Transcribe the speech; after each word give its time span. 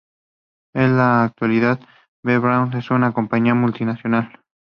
En 0.73 0.97
la 0.97 1.23
actualidad, 1.23 1.79
B. 2.23 2.39
Braun 2.39 2.73
es 2.73 2.89
una 2.89 3.13
compañía 3.13 3.53
multinacional. 3.53 4.33